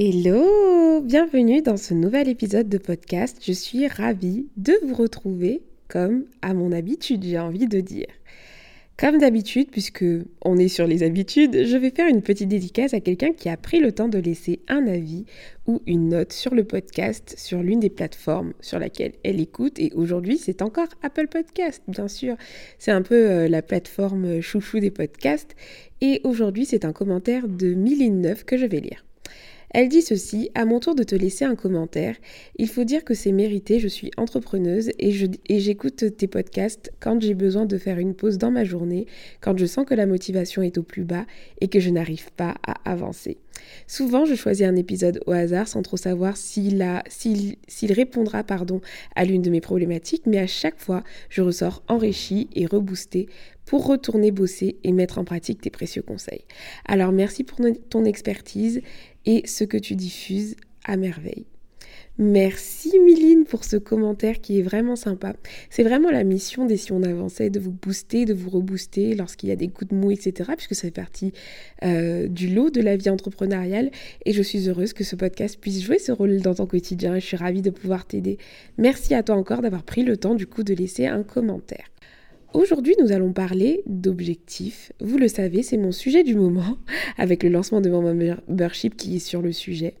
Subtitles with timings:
[0.00, 3.38] Hello, bienvenue dans ce nouvel épisode de podcast.
[3.42, 8.06] Je suis ravie de vous retrouver comme à mon habitude, j'ai envie de dire.
[8.96, 10.04] Comme d'habitude, puisque
[10.44, 13.56] on est sur les habitudes, je vais faire une petite dédicace à quelqu'un qui a
[13.56, 15.24] pris le temps de laisser un avis
[15.66, 19.80] ou une note sur le podcast sur l'une des plateformes sur laquelle elle écoute.
[19.80, 22.36] Et aujourd'hui, c'est encore Apple Podcast, bien sûr.
[22.78, 25.56] C'est un peu euh, la plateforme chouchou des podcasts.
[26.00, 29.02] Et aujourd'hui, c'est un commentaire de 1009 que je vais lire.
[29.70, 32.16] Elle dit ceci, à mon tour de te laisser un commentaire,
[32.56, 35.12] il faut dire que c'est mérité, je suis entrepreneuse et,
[35.60, 39.06] j'écoute tes podcasts quand j'ai besoin de faire une pause dans ma journée,
[39.40, 41.26] quand je sens que la motivation est au plus bas
[41.60, 43.36] et que je n'arrive pas à avancer.
[43.86, 46.82] Souvent, je choisis un épisode au hasard sans trop savoir s'il,
[47.90, 48.42] répondra
[49.14, 53.28] à l'une de mes problématiques, mais à chaque fois, je ressors enrichi et reboosté
[53.64, 56.44] pour retourner bosser et mettre en pratique tes précieux conseils.
[56.86, 57.58] Alors merci pour
[57.90, 58.80] ton expertise
[59.26, 61.46] et ce que tu diffuses à merveille.
[62.20, 65.36] Merci Miline pour ce commentaire qui est vraiment sympa.
[65.70, 69.50] C'est vraiment la mission des Si on avançait, de vous booster, de vous rebooster lorsqu'il
[69.50, 70.50] y a des coups de mou, etc.
[70.56, 71.32] Puisque ça fait partie
[71.84, 73.92] euh, du lot de la vie entrepreneuriale.
[74.24, 77.14] Et je suis heureuse que ce podcast puisse jouer ce rôle dans ton quotidien.
[77.20, 78.38] Je suis ravie de pouvoir t'aider.
[78.78, 81.86] Merci à toi encore d'avoir pris le temps du coup de laisser un commentaire.
[82.52, 84.90] Aujourd'hui, nous allons parler d'objectifs.
[85.00, 86.78] Vous le savez, c'est mon sujet du moment,
[87.16, 89.94] avec le lancement de mon membership qui est sur le sujet.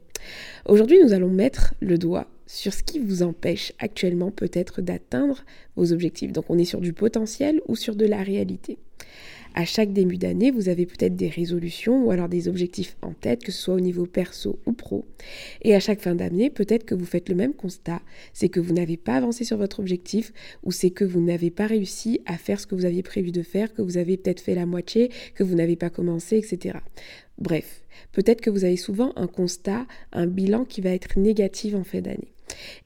[0.66, 5.44] Aujourd'hui, nous allons mettre le doigt sur ce qui vous empêche actuellement peut-être d'atteindre
[5.76, 6.32] vos objectifs.
[6.32, 8.78] Donc on est sur du potentiel ou sur de la réalité.
[9.58, 13.42] À chaque début d'année, vous avez peut-être des résolutions ou alors des objectifs en tête,
[13.42, 15.04] que ce soit au niveau perso ou pro.
[15.62, 18.00] Et à chaque fin d'année, peut-être que vous faites le même constat,
[18.32, 20.32] c'est que vous n'avez pas avancé sur votre objectif
[20.62, 23.42] ou c'est que vous n'avez pas réussi à faire ce que vous aviez prévu de
[23.42, 26.78] faire, que vous avez peut-être fait la moitié, que vous n'avez pas commencé, etc.
[27.36, 27.82] Bref,
[28.12, 32.00] peut-être que vous avez souvent un constat, un bilan qui va être négatif en fin
[32.00, 32.32] d'année.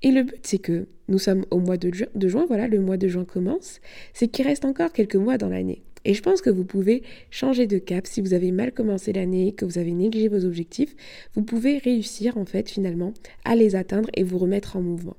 [0.00, 2.96] Et le but, c'est que nous sommes au mois de, de juin, voilà, le mois
[2.96, 3.82] de juin commence,
[4.14, 5.82] c'est qu'il reste encore quelques mois dans l'année.
[6.04, 9.52] Et je pense que vous pouvez changer de cap si vous avez mal commencé l'année,
[9.52, 10.94] que vous avez négligé vos objectifs.
[11.34, 13.12] Vous pouvez réussir en fait finalement
[13.44, 15.16] à les atteindre et vous remettre en mouvement.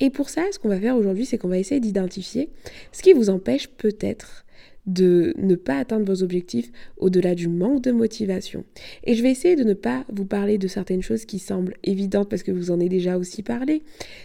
[0.00, 2.50] Et pour ça, ce qu'on va faire aujourd'hui, c'est qu'on va essayer d'identifier
[2.92, 4.44] ce qui vous empêche peut-être
[4.86, 8.64] de ne pas atteindre vos objectifs au-delà du manque de motivation.
[9.04, 12.28] Et je vais essayer de ne pas vous parler de certaines choses qui semblent évidentes
[12.28, 13.82] parce que vous en avez déjà aussi parlé.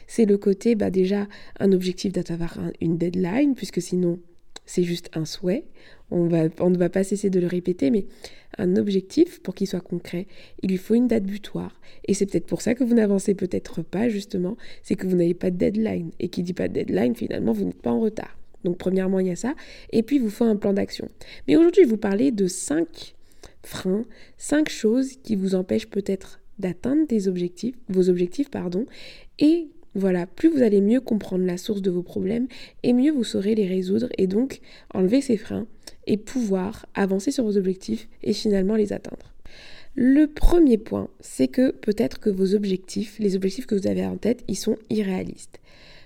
[0.08, 1.28] C'est le côté, bah déjà,
[1.60, 4.20] un objectif d'avoir une deadline, puisque sinon
[4.70, 5.66] c'est juste un souhait.
[6.12, 8.06] On, ne va pas cesser de le répéter, mais
[8.60, 10.28] un objectif, pour qu'il soit concret,
[10.62, 11.82] il lui faut une date butoir.
[12.08, 15.34] Et c'est peut-être pour ça que vous n'avancez peut-être pas, justement, c'est que vous n'avez
[15.34, 16.12] pas de deadline.
[16.20, 18.38] Et qui dit pas de deadline, finalement, vous n'êtes pas en retard.
[18.64, 19.56] Donc, premièrement, il y a ça.
[19.92, 21.10] Et puis, vous faut un plan d'action.
[21.48, 23.16] Mais aujourd'hui, je vais vous parler de cinq
[23.64, 24.06] freins,
[24.38, 27.08] cinq choses qui vous empêchent peut-être d'atteindre
[27.88, 28.86] vos objectifs, pardon,
[29.40, 32.48] et voilà, plus vous allez mieux comprendre la source de vos problèmes
[32.84, 34.62] et mieux vous saurez les résoudre et donc
[34.94, 35.68] enlever ces freins
[36.08, 39.34] et pouvoir avancer sur vos objectifs et finalement les atteindre.
[39.96, 44.18] Le premier point, c'est que peut-être que vos objectifs, les objectifs que vous avez en
[44.18, 45.60] tête, ils sont irréalistes.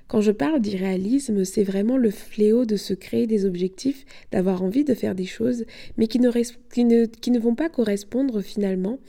[0.08, 4.84] Quand je parle d'irréalisme, c'est vraiment le fléau de se créer des objectifs, d'avoir envie
[4.84, 5.66] de faire des choses,
[5.98, 9.00] mais qui ne, vont pas correspondre finalement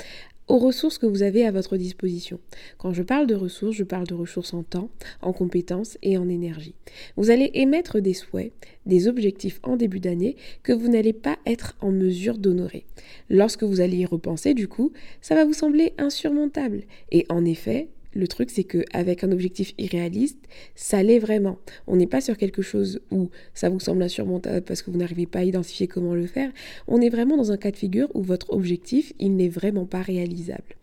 [0.49, 2.39] aux ressources que vous avez à votre disposition.
[2.79, 4.91] Quand je parle de ressources, je parle de ressources en temps,
[5.23, 6.75] en compétences et en énergie.
[7.17, 8.53] Vous allez émettre des souhaits,
[8.87, 12.85] des objectifs en début d'année que vous n'allez pas être en mesure d'honorer.
[13.31, 16.83] Lorsque vous allez y repenser, du coup, ça va vous sembler insurmontable.
[17.11, 20.39] Et en effet, le truc, c'est qu'avec un objectif irréaliste,
[20.75, 21.59] ça l'est vraiment.
[21.87, 25.27] On n'est pas sur quelque chose où ça vous semble insurmontable parce que vous n'arrivez
[25.27, 26.51] pas à identifier comment le faire.
[26.87, 30.03] On est vraiment dans un cas de figure où votre objectif, il n'est vraiment pas
[30.03, 30.77] réalisable.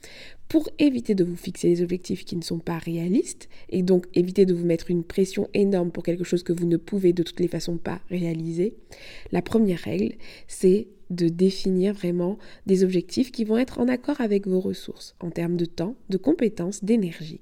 [0.52, 4.46] Pour éviter de vous fixer des objectifs qui ne sont pas réalistes et donc éviter
[4.46, 7.40] de vous mettre une pression énorme pour quelque chose que vous ne pouvez de toutes
[7.40, 8.74] les façons pas réaliser,
[9.32, 10.16] la première règle,
[10.50, 15.30] c'est de définir vraiment des objectifs qui vont être en accord avec vos ressources en
[15.32, 17.40] termes de temps, de compétences, d'énergie.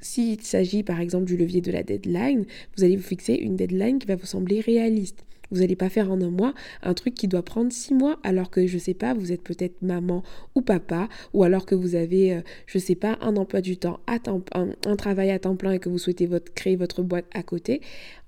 [0.00, 2.46] S'il s'agit par exemple du levier de la deadline,
[2.78, 5.22] vous allez vous fixer une deadline qui va vous sembler réaliste.
[5.52, 8.50] Vous n'allez pas faire en un mois un truc qui doit prendre six mois alors
[8.50, 10.22] que, je sais pas, vous êtes peut-être maman
[10.54, 14.00] ou papa ou alors que vous avez, euh, je sais pas, un emploi du temps
[14.06, 17.42] à temps, un, travail à temps plein et que vous souhaitez créer votre boîte à
[17.42, 17.82] côté.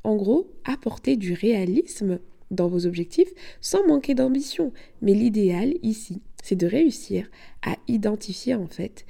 [0.05, 2.19] En gros, apporter du réalisme
[2.51, 3.33] dans vos objectifs
[3.63, 4.73] sans manquer d'ambition.
[5.01, 7.31] Mais l'idéal ici, c'est de réussir
[7.63, 9.07] à identifier en fait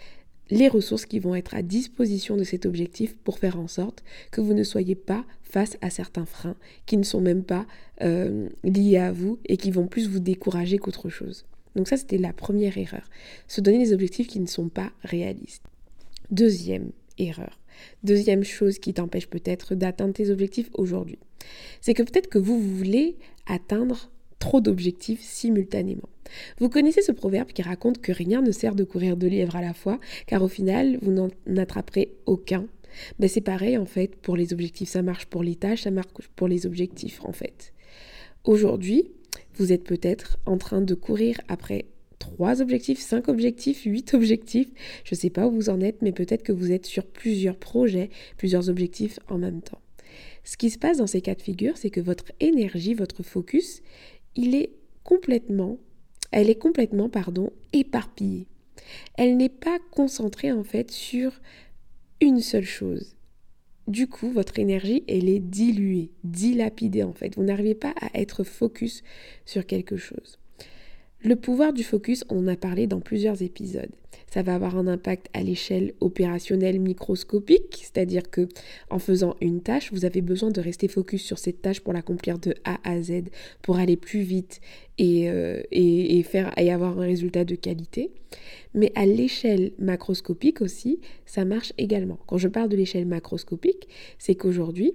[0.51, 4.41] les ressources qui vont être à disposition de cet objectif pour faire en sorte que
[4.41, 7.65] vous ne soyez pas face à certains freins qui ne sont même pas
[8.03, 11.47] euh, liés à vous et qui vont plus vous décourager qu'autre chose.
[11.77, 13.09] Donc ça, c'était la première erreur.
[13.47, 15.63] Se donner des objectifs qui ne sont pas réalistes.
[16.33, 17.61] Deuxième erreur.
[18.03, 21.21] Deuxième chose qui t'empêche peut-être d'atteindre tes objectifs aujourd'hui.
[21.81, 23.17] C'est que peut-être que vous voulez
[23.47, 24.11] atteindre
[24.41, 26.09] trop d'objectifs simultanément.
[26.59, 29.63] Vous connaissez ce proverbe qui raconte que rien ne sert de courir deux lièvres à
[29.63, 32.67] la fois, car au final, vous n'en attraperez aucun.
[33.19, 36.09] Ben, c'est pareil en fait pour les objectifs, ça marche pour les tâches, ça marche
[36.37, 37.73] pour les objectifs en fait.
[38.45, 39.11] Aujourd'hui,
[39.57, 41.87] vous êtes peut-être en train de courir après
[42.19, 44.69] trois objectifs, cinq objectifs, huit objectifs.
[45.05, 47.57] Je ne sais pas où vous en êtes, mais peut-être que vous êtes sur plusieurs
[47.57, 49.81] projets, plusieurs objectifs en même temps.
[50.45, 53.83] Ce qui se passe dans ces cas de figure, c'est que votre énergie, votre focus,
[54.37, 55.79] il est complètement,
[56.33, 58.47] elle est complètement, pardon, éparpillée.
[59.17, 61.33] Elle n'est pas concentrée en fait sur
[62.21, 63.17] une seule chose.
[63.87, 67.37] Du coup, votre énergie, elle est diluée, dilapidée en fait.
[67.37, 69.03] Vous n'arrivez pas à être focus
[69.45, 70.39] sur quelque chose.
[71.23, 73.95] Le pouvoir du focus, on en a parlé dans plusieurs épisodes.
[74.35, 78.49] Ça va avoir un impact à l'échelle opérationnelle microscopique, c'est-à-dire que
[78.91, 82.41] en faisant une tâche, vous avez besoin de rester focus sur cette tâche pour l'accomplir
[82.41, 83.27] de A à Z,
[83.63, 84.61] pour aller plus vite
[84.99, 85.63] et, euh,
[86.25, 88.11] faire et avoir un résultat de qualité.
[88.75, 92.19] Mais à l'échelle macroscopique aussi, ça marche également.
[92.27, 93.87] Quand je parle de l'échelle macroscopique,
[94.19, 94.95] c'est qu'aujourd'hui,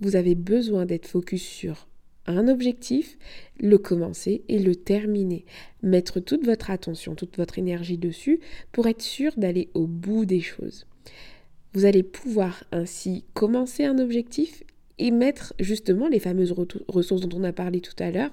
[0.00, 1.88] vous avez besoin d'être focus sur
[2.26, 3.18] un objectif,
[3.60, 5.44] le commencer et le terminer.
[5.82, 8.40] Mettre toute votre attention, toute votre énergie dessus
[8.72, 10.86] pour être sûr d'aller au bout des choses.
[11.72, 14.62] Vous allez pouvoir ainsi commencer un objectif
[14.98, 16.54] et mettre justement les fameuses
[16.88, 18.30] ressources dont on a parlé tout à l'heure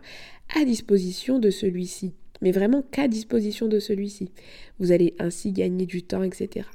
[0.56, 2.14] à disposition de celui-ci.
[2.42, 4.30] Mais vraiment qu'à disposition de celui-ci.
[4.80, 6.68] Vous allez ainsi gagner du temps, etc.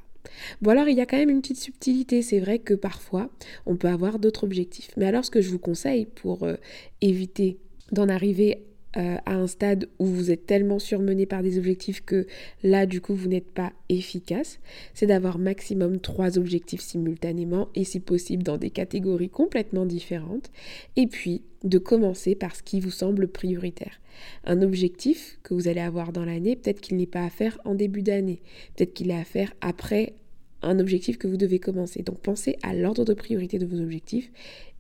[0.63, 3.31] Bon alors il y a quand même une petite subtilité, c'est vrai que parfois
[3.67, 4.91] on peut avoir d'autres objectifs.
[4.97, 6.57] Mais alors ce que je vous conseille pour euh,
[7.01, 7.59] éviter
[7.93, 8.65] d'en arriver
[8.97, 12.27] euh, à un stade où vous êtes tellement surmené par des objectifs que
[12.63, 14.59] là du coup vous n'êtes pas efficace,
[14.95, 20.51] c'est d'avoir maximum trois objectifs simultanément et si possible dans des catégories complètement différentes.
[20.97, 24.01] Et puis de commencer par ce qui vous semble prioritaire.
[24.45, 27.75] Un objectif que vous allez avoir dans l'année, peut-être qu'il n'est pas à faire en
[27.75, 28.41] début d'année,
[28.75, 30.15] peut-être qu'il est à faire après
[30.63, 32.03] un objectif que vous devez commencer.
[32.03, 34.31] Donc pensez à l'ordre de priorité de vos objectifs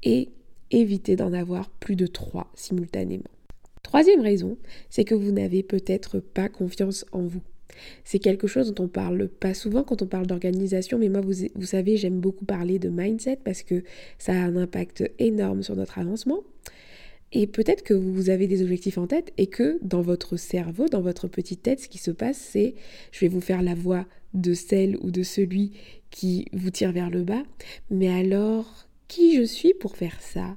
[0.02, 0.30] et
[0.70, 3.24] évitez d'en avoir plus de trois simultanément.
[3.86, 4.58] Troisième raison,
[4.90, 7.42] c'est que vous n'avez peut-être pas confiance en vous.
[8.02, 11.46] C'est quelque chose dont on parle pas souvent quand on parle d'organisation, mais moi, vous,
[11.54, 13.84] vous savez, j'aime beaucoup parler de mindset parce que
[14.18, 16.42] ça a un impact énorme sur notre avancement.
[17.30, 21.00] Et peut-être que vous avez des objectifs en tête et que dans votre cerveau, dans
[21.00, 22.74] votre petite tête, ce qui se passe, c'est
[23.12, 24.04] je vais vous faire la voix
[24.34, 25.74] de celle ou de celui
[26.10, 27.44] qui vous tire vers le bas.
[27.90, 30.56] Mais alors, qui je suis pour faire ça?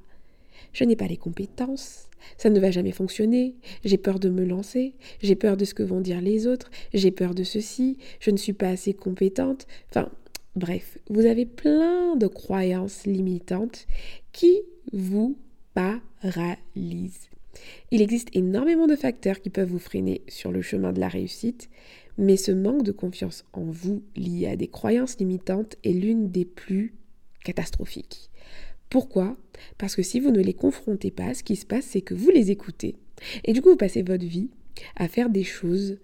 [0.74, 2.09] Je n'ai pas les compétences.
[2.38, 3.56] Ça ne va jamais fonctionner.
[3.84, 4.94] J'ai peur de me lancer.
[5.22, 6.70] J'ai peur de ce que vont dire les autres.
[6.94, 7.98] J'ai peur de ceci.
[8.20, 9.68] Je ne suis pas assez compétente.
[9.90, 10.10] Enfin,
[10.56, 13.88] bref, vous avez plein de croyances limitantes
[14.32, 14.62] qui
[14.94, 15.38] vous
[15.74, 17.30] paralyse.
[17.92, 21.70] Il existe énormément de facteurs qui peuvent vous freiner sur le chemin de la réussite,
[22.18, 26.46] mais ce manque de confiance en vous lié à des croyances limitantes est l'une des
[26.46, 26.94] plus
[27.44, 28.30] catastrophiques.
[28.90, 29.38] Pourquoi?
[29.78, 32.30] Parce que si vous ne les confrontez pas, ce qui se passe, c'est que vous
[32.30, 32.96] les écoutez.
[33.44, 34.50] Et du coup, vous passez votre vie
[34.96, 35.98] à faire des choses,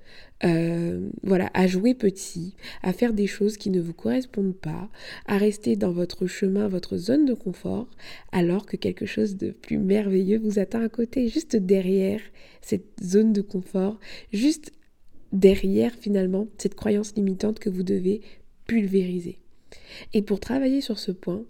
[0.43, 4.89] euh, voilà, à jouer petit, à faire des choses qui ne vous correspondent pas,
[5.25, 7.87] à rester dans votre chemin, votre zone de confort,
[8.31, 12.19] alors que quelque chose de plus merveilleux vous attend à côté, juste derrière
[12.61, 13.99] cette zone de confort,
[14.33, 14.71] juste
[15.31, 18.21] derrière finalement cette croyance limitante que vous devez
[18.67, 19.39] pulvériser.
[20.13, 21.43] Et pour travailler sur ce point,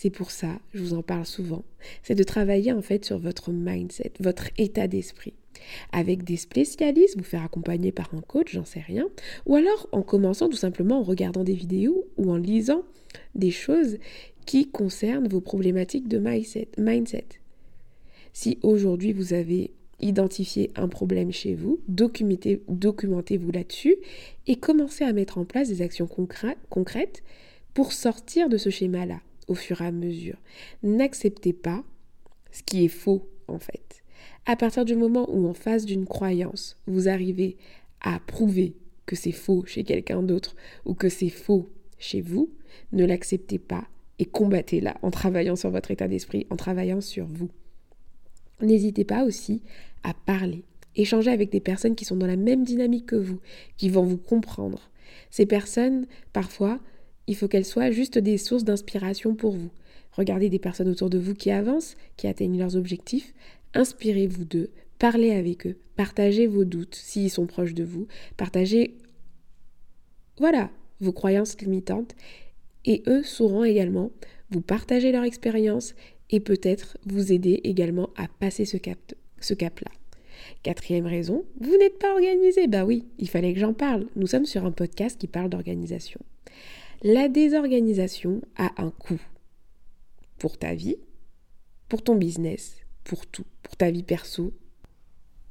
[0.00, 1.62] c'est pour ça, je vous en parle souvent,
[2.02, 5.34] c'est de travailler en fait sur votre mindset, votre état d'esprit
[5.92, 9.10] avec des spécialistes, vous faire accompagner par un coach, j'en sais rien,
[9.44, 12.82] ou alors en commençant tout simplement en regardant des vidéos ou en lisant
[13.34, 13.98] des choses
[14.46, 16.18] qui concernent vos problématiques de
[16.78, 17.28] mindset.
[18.32, 23.96] Si aujourd'hui vous avez identifié un problème chez vous, documentez-vous là-dessus
[24.46, 27.22] et commencez à mettre en place des actions concrètes
[27.74, 30.36] pour sortir de ce schéma-là au fur et à mesure.
[30.82, 31.82] N'acceptez pas
[32.52, 34.02] ce qui est faux en fait.
[34.46, 37.56] À partir du moment où en face d'une croyance, vous arrivez
[38.00, 38.74] à prouver
[39.06, 40.54] que c'est faux chez quelqu'un d'autre
[40.86, 42.50] ou que c'est faux chez vous,
[42.92, 43.86] ne l'acceptez pas
[44.18, 47.50] et combattez-la en travaillant sur votre état d'esprit, en travaillant sur vous.
[48.62, 49.62] N'hésitez pas aussi
[50.04, 50.64] à parler,
[50.94, 53.40] échanger avec des personnes qui sont dans la même dynamique que vous,
[53.76, 54.90] qui vont vous comprendre.
[55.30, 56.78] Ces personnes, parfois,
[57.26, 59.70] il faut qu'elles soient juste des sources d'inspiration pour vous.
[60.12, 63.32] Regardez des personnes autour de vous qui avancent, qui atteignent leurs objectifs,
[63.74, 68.96] inspirez-vous d'eux, parlez avec eux, partagez vos doutes s'ils sont proches de vous, partagez,
[70.38, 72.14] voilà, vos croyances limitantes,
[72.84, 74.10] et eux sauront également
[74.50, 75.94] vous partager leur expérience
[76.30, 78.98] et peut-être vous aider également à passer ce cap
[79.58, 79.90] cap-là.
[80.62, 82.66] Quatrième raison, vous n'êtes pas organisé.
[82.66, 84.06] Bah oui, il fallait que j'en parle.
[84.16, 86.20] Nous sommes sur un podcast qui parle d'organisation.
[87.02, 89.22] La désorganisation a un coût
[90.36, 90.96] pour ta vie,
[91.88, 94.52] pour ton business, pour tout, pour ta vie perso.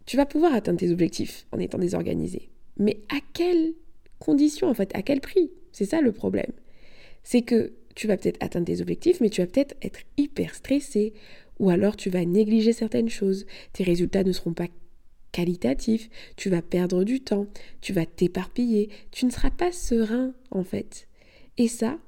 [0.05, 2.51] Tu vas pouvoir atteindre tes objectifs en étant désorganisé.
[2.77, 3.73] Mais à quelles
[4.19, 5.49] conditions en fait À quel prix?
[5.71, 6.51] C'est ça le problème.
[7.23, 11.13] C'est que tu vas peut-être atteindre tes objectifs, mais tu vas peut-être être hyper stressé,
[11.57, 14.67] ou alors tu vas négliger certaines choses, tes résultats ne seront pas
[15.31, 17.47] qualitatifs, tu vas perdre du temps,
[17.81, 21.08] tu vas t'éparpiller, tu ne seras pas serein en fait.
[21.59, 21.99] Et ça,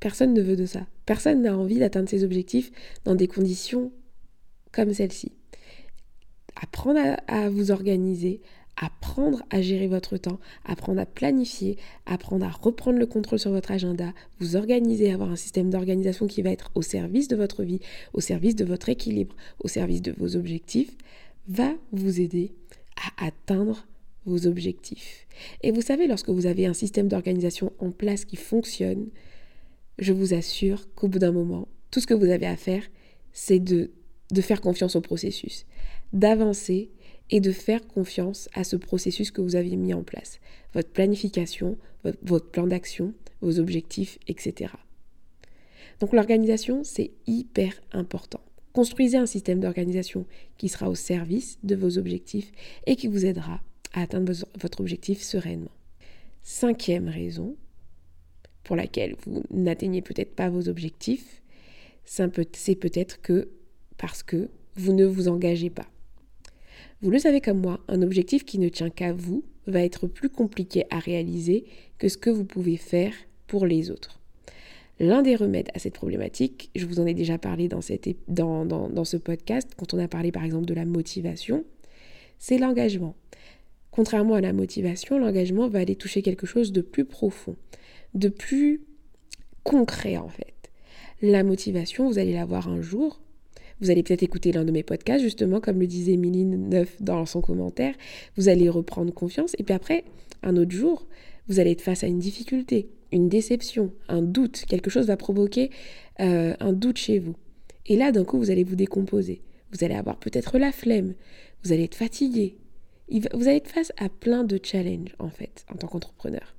[0.00, 0.86] personne ne veut de ça.
[1.04, 2.72] Personne n'a envie d'atteindre ses objectifs
[3.04, 3.92] dans des conditions
[4.72, 5.32] comme celle-ci.
[6.60, 8.40] Apprendre à, à vous organiser,
[8.76, 11.76] apprendre à gérer votre temps, apprendre à planifier,
[12.06, 16.40] apprendre à reprendre le contrôle sur votre agenda, vous organiser, avoir un système d'organisation qui
[16.40, 17.80] va être au service de votre vie,
[18.14, 20.96] au service de votre équilibre, au service de vos objectifs,
[21.48, 22.54] va vous aider
[22.96, 23.86] à atteindre
[24.26, 25.26] vos objectifs.
[25.62, 29.08] Et vous savez, lorsque vous avez un système d'organisation en place qui fonctionne,
[29.98, 32.82] je vous assure qu'au bout d'un moment, tout ce que vous avez à faire,
[33.32, 33.90] c'est de,
[34.30, 35.64] de faire confiance au processus,
[36.12, 36.90] d'avancer
[37.30, 40.38] et de faire confiance à ce processus que vous avez mis en place.
[40.74, 41.76] Votre planification,
[42.22, 44.72] votre, plan d'action, vos objectifs, etc.
[46.00, 48.40] Donc l'organisation, c'est hyper important.
[48.72, 50.26] Construisez un système d'organisation
[50.58, 52.52] qui sera au service de vos objectifs
[52.86, 53.60] et qui vous aidera
[54.02, 55.70] atteindre votre objectif sereinement.
[56.42, 57.56] Cinquième raison
[58.62, 61.42] pour laquelle vous n'atteignez peut-être pas vos objectifs,
[62.04, 63.48] c'est peut-être que
[63.96, 65.86] parce que vous ne vous engagez pas.
[67.02, 70.28] Vous le savez comme moi, un objectif qui ne tient qu'à vous va être plus
[70.28, 71.64] compliqué à réaliser
[71.98, 73.12] que ce que vous pouvez faire
[73.46, 74.20] pour les autres.
[74.98, 77.80] L'un des remèdes à cette problématique, je vous en ai déjà parlé dans,
[78.64, 81.64] dans ce podcast, quand on a parlé par exemple de la motivation,
[82.38, 83.14] c'est l'engagement.
[83.96, 87.56] Contrairement à la motivation, l'engagement va aller toucher quelque chose de plus profond,
[88.12, 88.82] de plus
[89.62, 90.52] concret en fait.
[91.22, 93.22] La motivation, vous allez la voir un jour,
[93.80, 97.24] vous allez peut-être écouter l'un de mes podcasts, justement, comme le disait Méline Neuf dans
[97.24, 97.94] son commentaire.
[98.36, 99.56] Vous allez reprendre confiance.
[99.58, 100.04] Et puis après,
[100.42, 101.06] un autre jour,
[101.48, 104.66] vous allez être face à une difficulté, une déception, un doute.
[104.68, 105.70] Quelque chose va provoquer
[106.20, 107.34] euh, un doute chez vous.
[107.86, 109.40] Et là, d'un coup, vous allez vous décomposer.
[109.72, 111.14] Vous allez avoir peut-être la flemme.
[111.64, 112.56] Vous allez être fatigué.
[113.08, 116.56] Vous allez être face à plein de challenges, en fait, en tant qu'entrepreneur.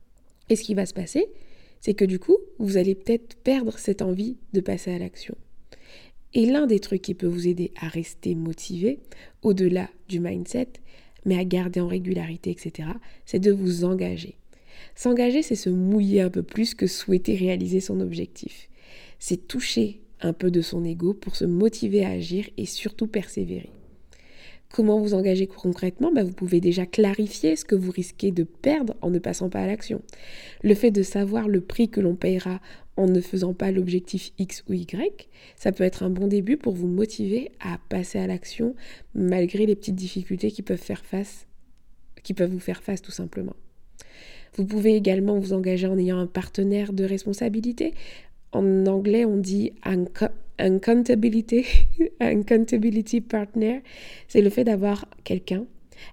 [0.50, 1.28] Et ce qui va se passer,
[1.82, 5.36] c'est que du coup, vous allez peut-être perdre cette envie de passer à l'action.
[6.34, 9.00] Et l'un des trucs qui peut vous aider à rester motivé,
[9.42, 10.70] au-delà du mindset,
[11.26, 12.90] mais à garder en régularité, etc.,
[13.26, 14.36] c'est de vous engager.
[14.96, 18.70] S'engager, c'est se mouiller un peu plus que souhaiter réaliser son objectif.
[19.20, 23.70] C'est toucher un peu de son ego pour se motiver à agir et surtout persévérer.
[24.74, 28.96] Comment vous engager concrètement bah, Vous pouvez déjà clarifier ce que vous risquez de perdre
[29.02, 30.02] en ne passant pas à l'action.
[30.62, 32.60] Le fait de savoir le prix que l'on payera
[32.98, 36.74] en ne faisant pas l'objectif X ou Y, ça peut être un bon début pour
[36.74, 38.76] vous motiver à passer à l'action
[39.16, 41.48] malgré les petites difficultés qui peuvent faire face,
[42.24, 43.56] qui peuvent vous faire face tout simplement.
[44.56, 47.94] Vous pouvez également vous engager en ayant un partenaire de responsabilité.
[48.52, 49.74] En anglais, on dit
[50.58, 51.66] accountability,
[52.20, 53.82] accountability partner,
[54.28, 55.66] c'est le fait d'avoir quelqu'un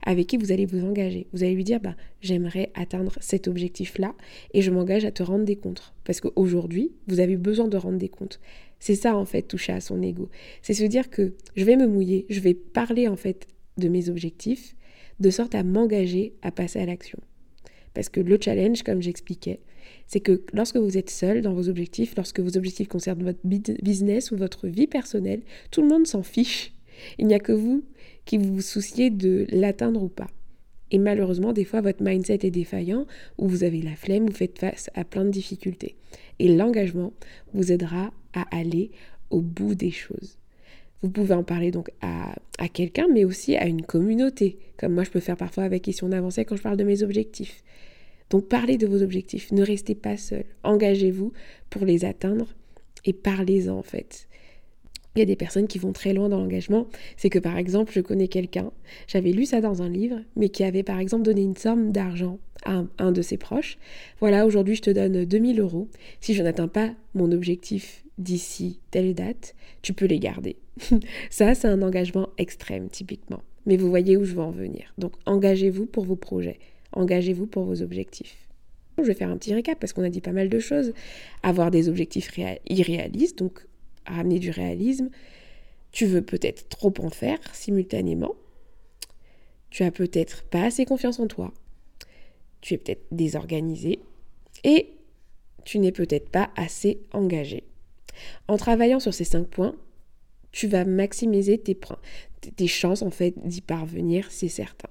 [0.04, 1.26] avec qui vous allez vous engager.
[1.32, 4.14] Vous allez lui dire, bah, j'aimerais atteindre cet objectif-là
[4.52, 5.94] et je m'engage à te rendre des comptes.
[6.04, 8.40] Parce qu'aujourd'hui, vous avez besoin de rendre des comptes.
[8.78, 10.28] C'est ça, en fait, toucher à son ego.
[10.62, 13.46] C'est se dire que je vais me mouiller, je vais parler, en fait,
[13.78, 14.74] de mes objectifs,
[15.20, 17.18] de sorte à m'engager à passer à l'action.
[17.94, 19.60] Parce que le challenge, comme j'expliquais,
[20.06, 24.30] c'est que lorsque vous êtes seul dans vos objectifs, lorsque vos objectifs concernent votre business
[24.30, 26.72] ou votre vie personnelle, tout le monde s'en fiche.
[27.18, 27.84] Il n'y a que vous
[28.24, 30.28] qui vous souciez de l'atteindre ou pas.
[30.90, 33.06] Et malheureusement, des fois, votre mindset est défaillant
[33.38, 35.96] ou vous avez la flemme, vous faites face à plein de difficultés.
[36.38, 37.12] Et l'engagement
[37.52, 38.90] vous aidera à aller
[39.30, 40.38] au bout des choses.
[41.04, 42.34] Vous pouvez en parler donc à,
[42.72, 46.46] quelqu'un, mais aussi à une communauté, comme moi je peux faire parfois avec Question d'avancée
[46.46, 47.62] quand je parle de mes objectifs.
[48.30, 51.34] Donc parlez de vos objectifs, ne restez pas seul, engagez-vous
[51.68, 52.46] pour les atteindre
[53.04, 54.28] et parlez-en en fait.
[55.14, 56.88] Il y a des personnes qui vont très loin dans l'engagement.
[57.16, 58.72] C'est que par exemple, je connais quelqu'un,
[59.06, 62.38] j'avais lu ça dans un livre, mais qui avait par exemple donné une somme d'argent
[62.64, 63.78] à un, de ses proches.
[64.20, 65.88] Voilà, aujourd'hui je te donne 2000 euros.
[66.20, 70.56] Si je n'atteins pas mon objectif d'ici telle date, tu peux les garder.
[71.30, 73.42] ça, c'est un engagement extrême typiquement.
[73.66, 74.92] Mais vous voyez où je veux en venir.
[74.98, 76.58] Donc engagez-vous pour vos projets,
[76.92, 78.36] engagez-vous pour vos objectifs.
[78.98, 80.92] Je vais faire un petit récap parce qu'on a dit pas mal de choses.
[81.42, 82.30] Avoir des objectifs
[82.68, 83.66] irréalistes, donc
[84.06, 85.10] ramener du réalisme.
[85.92, 88.34] Tu veux peut-être trop en faire simultanément.
[89.70, 91.52] Tu as peut-être pas assez confiance en toi.
[92.60, 94.00] Tu es peut-être désorganisé.
[94.64, 94.90] Et
[95.64, 97.64] tu n'es peut-être pas assez engagé.
[98.48, 99.74] En travaillant sur ces cinq points,
[100.52, 101.76] tu vas maximiser tes,
[102.54, 104.88] tes chances en fait d'y parvenir, c'est certain.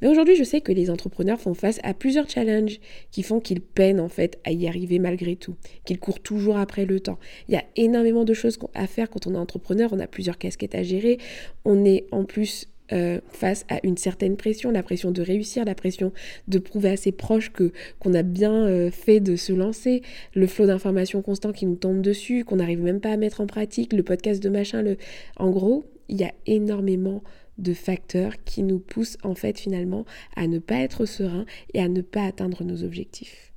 [0.00, 2.80] Mais aujourd'hui, je sais que les entrepreneurs font face à plusieurs challenges
[3.10, 6.84] qui font qu'ils peinent en fait à y arriver malgré tout, qu'ils courent toujours après
[6.84, 7.18] le temps.
[7.48, 10.38] Il y a énormément de choses à faire quand on est entrepreneur, on a plusieurs
[10.38, 11.18] casquettes à gérer,
[11.64, 15.74] on est en plus euh, face à une certaine pression, la pression de réussir, la
[15.74, 16.10] pression
[16.46, 20.00] de prouver à ses proches que qu'on a bien euh, fait de se lancer,
[20.34, 23.46] le flot d'informations constant qui nous tombe dessus, qu'on n'arrive même pas à mettre en
[23.46, 24.96] pratique, le podcast de machin, le...
[25.36, 27.22] en gros, il y a énormément
[27.58, 30.04] de facteurs qui nous poussent en fait finalement
[30.36, 33.52] à ne pas être serein et à ne pas atteindre nos objectifs.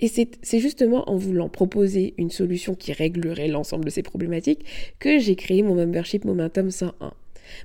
[0.00, 4.64] Et c'est justement en voulant proposer une solution qui réglerait l'ensemble de ces problématiques
[4.98, 7.12] que j'ai créé mon membership Momentum 101.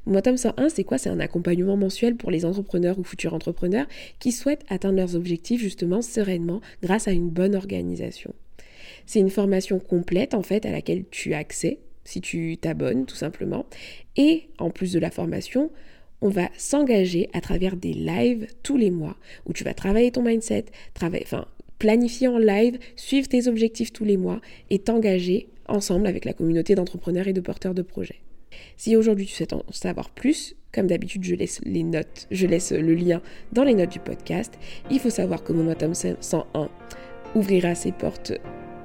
[0.06, 0.98] Momentum 101, c'est quoi?
[0.98, 3.88] C'est un accompagnement mensuel pour les entrepreneurs ou futurs entrepreneurs
[4.20, 8.34] qui souhaitent atteindre leurs objectifs justement sereinement grâce à une bonne organisation.
[9.06, 13.16] C'est une formation complète en fait à laquelle tu as accès si tu t'abonnes tout
[13.16, 13.66] simplement.
[14.16, 15.72] Et en plus de la formation,
[16.22, 20.24] on va s'engager à travers des lives tous les mois où tu vas travailler ton
[20.24, 21.48] mindset, travailler, enfin,
[21.80, 24.40] planifier en live, suivre tes objectifs tous les mois
[24.70, 28.22] et t'engager ensemble avec la communauté d'entrepreneurs et de porteurs de projets.
[28.78, 32.72] Si aujourd'hui tu souhaites en savoir plus, comme d'habitude, je laisse les notes, je laisse
[32.72, 34.54] le lien dans les notes du podcast.
[34.92, 36.70] Il faut savoir que Momentum 101
[37.34, 38.34] ouvrira ses portes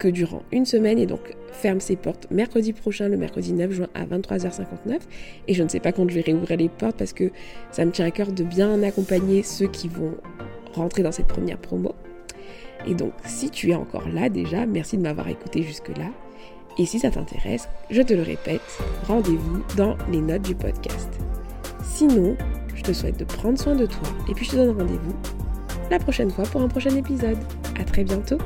[0.00, 1.20] que durant une semaine et donc
[1.52, 4.98] ferme ses portes mercredi prochain, le mercredi 9 juin à 23h59.
[5.46, 7.30] Et je ne sais pas quand je vais réouvrir les portes parce que
[7.70, 10.14] ça me tient à cœur de bien accompagner ceux qui vont
[10.74, 11.94] rentrer dans cette première promo.
[12.86, 16.10] Et donc, si tu es encore là déjà, merci de m'avoir écouté jusque-là.
[16.78, 18.62] Et si ça t'intéresse, je te le répète,
[19.06, 21.10] rendez-vous dans les notes du podcast.
[21.84, 22.36] Sinon,
[22.74, 25.14] je te souhaite de prendre soin de toi et puis je te donne rendez-vous
[25.90, 27.36] la prochaine fois pour un prochain épisode.
[27.78, 28.38] À très bientôt!